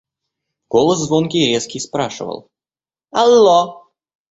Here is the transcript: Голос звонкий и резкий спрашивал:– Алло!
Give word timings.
Голос 0.69 0.97
звонкий 1.01 1.43
и 1.45 1.53
резкий 1.53 1.79
спрашивал:– 1.79 2.49
Алло! 3.11 3.85